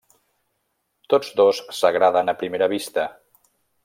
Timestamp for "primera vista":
2.43-3.05